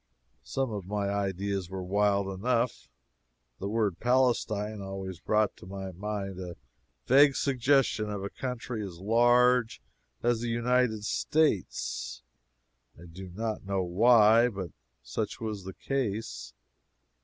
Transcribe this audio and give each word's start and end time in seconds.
Some 0.41 0.71
of 0.71 0.87
my 0.87 1.09
ideas 1.09 1.69
were 1.69 1.83
wild 1.83 2.25
enough. 2.27 2.89
The 3.59 3.69
word 3.69 3.99
Palestine 3.99 4.81
always 4.81 5.19
brought 5.19 5.55
to 5.57 5.67
my 5.67 5.91
mind 5.91 6.39
a 6.39 6.55
vague 7.05 7.35
suggestion 7.35 8.09
of 8.09 8.23
a 8.23 8.31
country 8.31 8.83
as 8.83 8.97
large 8.97 9.79
as 10.23 10.39
the 10.39 10.49
United 10.49 11.03
States. 11.05 12.23
I 12.99 13.05
do 13.05 13.29
not 13.29 13.63
know 13.63 13.83
why, 13.83 14.49
but 14.49 14.71
such 15.03 15.39
was 15.39 15.65
the 15.65 15.75
case. 15.75 16.55